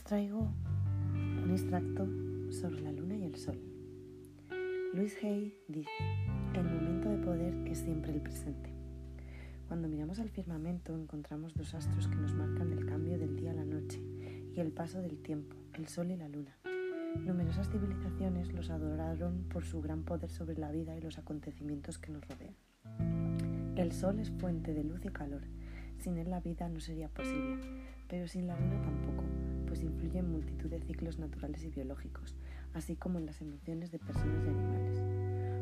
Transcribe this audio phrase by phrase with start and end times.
[0.00, 0.48] traigo
[1.12, 2.08] un extracto
[2.50, 3.60] sobre la luna y el sol.
[4.94, 5.90] Luis Hay dice,
[6.54, 8.72] el momento de poder es siempre el presente.
[9.68, 13.54] Cuando miramos al firmamento encontramos dos astros que nos marcan el cambio del día a
[13.54, 14.00] la noche
[14.54, 16.56] y el paso del tiempo, el sol y la luna.
[17.20, 22.12] Numerosas civilizaciones los adoraron por su gran poder sobre la vida y los acontecimientos que
[22.12, 22.56] nos rodean.
[23.76, 25.42] El sol es fuente de luz y calor.
[25.98, 27.58] Sin él la vida no sería posible,
[28.08, 29.24] pero sin la luna tampoco,
[29.72, 32.36] pues influye en multitud de ciclos naturales y biológicos,
[32.74, 35.02] así como en las emociones de personas y animales.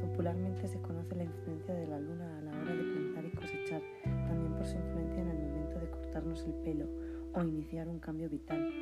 [0.00, 3.80] Popularmente se conoce la influencia de la luna a la hora de plantar y cosechar,
[4.02, 6.88] también por su influencia en el momento de cortarnos el pelo
[7.32, 8.74] o iniciar un cambio vital.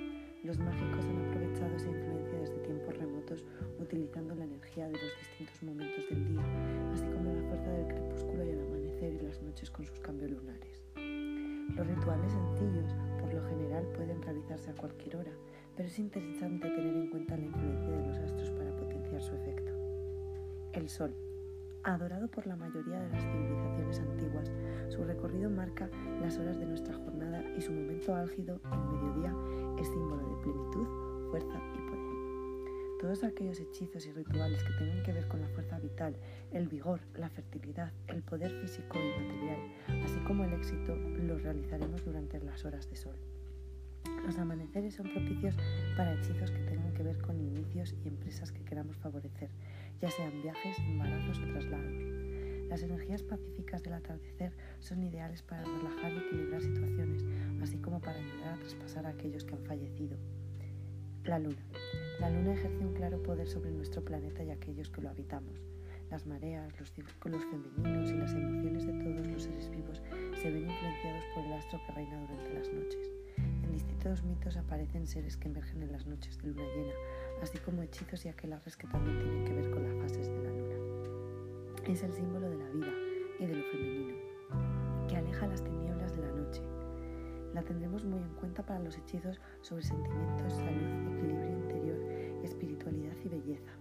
[0.43, 3.45] Los mágicos han aprovechado esa influencia desde tiempos remotos
[3.79, 8.43] utilizando la energía de los distintos momentos del día, así como la fuerza del crepúsculo
[8.43, 10.83] y el amanecer y las noches con sus cambios lunares.
[11.77, 12.97] Los rituales sencillos,
[13.71, 15.33] general, pueden realizarse a cualquier hora,
[15.77, 19.73] pero es interesante tener en cuenta la influencia de los astros para potenciar su efecto.
[20.73, 21.15] El Sol.
[21.83, 24.53] Adorado por la mayoría de las civilizaciones antiguas,
[24.89, 25.89] su recorrido marca
[26.21, 29.35] las horas de nuestra jornada y su momento álgido, el mediodía,
[29.81, 32.11] es símbolo de plenitud, fuerza y poder.
[33.01, 36.17] Todos aquellos hechizos y rituales que tengan que ver con la fuerza vital,
[36.51, 42.05] el vigor, la fertilidad, el poder físico y material, así como el éxito, los realizaremos
[42.05, 43.17] durante las horas de sol.
[44.25, 45.57] Los amaneceres son propicios
[45.97, 49.51] para hechizos que tengan que ver con inicios y empresas que queramos favorecer,
[50.01, 51.95] ya sean viajes, embarazos o traslados.
[52.69, 57.25] Las energías pacíficas del atardecer son ideales para relajar y equilibrar situaciones,
[57.61, 60.17] así como para ayudar a traspasar a aquellos que han fallecido.
[61.25, 61.63] La luna.
[62.21, 65.61] La luna ejerce un claro poder sobre nuestro planeta y aquellos que lo habitamos.
[66.11, 70.03] Las mareas, los círculos femeninos y las emociones de todos los seres vivos
[70.41, 73.20] se ven influenciados por el astro que reina durante las noches.
[74.01, 76.95] Distintos mitos aparecen seres que emergen en las noches de luna llena,
[77.43, 80.49] así como hechizos y aquelarres que también tienen que ver con las fases de la
[80.49, 80.75] luna.
[81.87, 82.93] Es el símbolo de la vida
[83.39, 84.15] y de lo femenino,
[85.07, 86.63] que aleja las tinieblas de la noche.
[87.53, 91.99] La tendremos muy en cuenta para los hechizos sobre sentimientos, salud, equilibrio interior,
[92.43, 93.73] espiritualidad y belleza.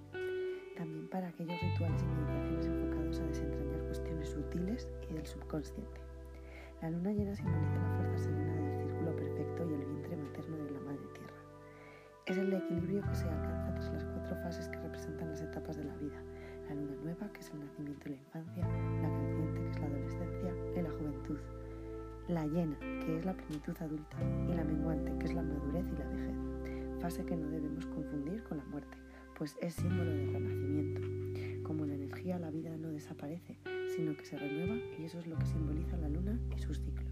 [0.76, 6.02] También para aquellos rituales y meditaciones enfocados a desentrañar cuestiones sutiles y del subconsciente.
[6.82, 9.59] La luna llena simboliza la fuerza serena del círculo perfecto
[12.30, 15.84] Es el equilibrio que se alcanza tras las cuatro fases que representan las etapas de
[15.84, 16.22] la vida.
[16.68, 18.68] La luna nueva, que es el nacimiento y la infancia,
[19.02, 21.40] la creciente, que es la adolescencia y la juventud.
[22.28, 25.98] La llena, que es la plenitud adulta, y la menguante, que es la madurez y
[25.98, 27.02] la vejez.
[27.02, 28.96] Fase que no debemos confundir con la muerte,
[29.36, 31.64] pues es símbolo del renacimiento.
[31.64, 33.58] Como la energía, la vida no desaparece,
[33.96, 37.09] sino que se renueva y eso es lo que simboliza la luna y sus ciclos.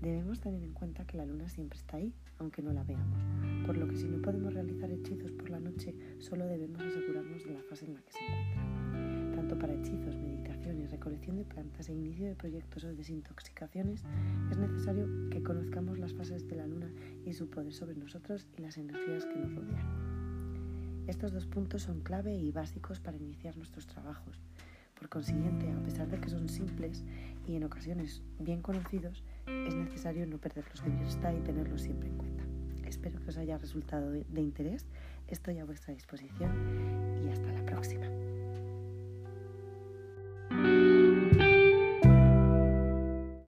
[0.00, 3.20] Debemos tener en cuenta que la luna siempre está ahí, aunque no la veamos,
[3.66, 7.52] por lo que si no podemos realizar hechizos por la noche, solo debemos asegurarnos de
[7.52, 9.36] la fase en la que se encuentra.
[9.36, 14.02] Tanto para hechizos, meditaciones, recolección de plantas e inicio de proyectos o desintoxicaciones,
[14.50, 16.90] es necesario que conozcamos las fases de la luna
[17.26, 21.04] y su poder sobre nosotros y las energías que nos rodean.
[21.08, 24.40] Estos dos puntos son clave y básicos para iniciar nuestros trabajos.
[25.00, 27.04] Por consiguiente, a pesar de que son simples
[27.46, 29.24] y en ocasiones bien conocidos,
[29.66, 32.44] es necesario no perderlos de vista y tenerlos siempre en cuenta.
[32.84, 34.86] Espero que os haya resultado de interés,
[35.28, 36.50] estoy a vuestra disposición
[37.24, 38.06] y hasta la próxima.